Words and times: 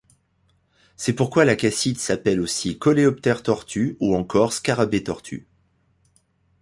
C'est 0.97 1.13
pourquoi 1.13 1.45
la 1.45 1.55
casside 1.55 1.99
s'appelle 1.99 2.41
aussi 2.41 2.79
coléoptère-tortue 2.79 3.97
ou 3.99 4.15
encore 4.15 4.51
scarabée-tortue. 4.51 5.45